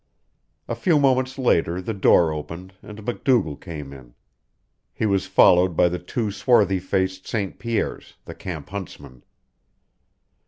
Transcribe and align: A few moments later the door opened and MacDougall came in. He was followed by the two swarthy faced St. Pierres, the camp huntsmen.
A 0.67 0.73
few 0.73 0.97
moments 0.97 1.37
later 1.37 1.79
the 1.79 1.93
door 1.93 2.33
opened 2.33 2.73
and 2.81 3.05
MacDougall 3.05 3.57
came 3.57 3.93
in. 3.93 4.15
He 4.95 5.05
was 5.05 5.27
followed 5.27 5.77
by 5.77 5.89
the 5.89 5.99
two 5.99 6.31
swarthy 6.31 6.79
faced 6.79 7.27
St. 7.27 7.59
Pierres, 7.59 8.15
the 8.25 8.33
camp 8.33 8.69
huntsmen. 8.69 9.21